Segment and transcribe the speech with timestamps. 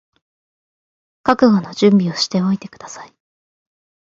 [1.21, 3.13] 覚悟の準備をしておいてください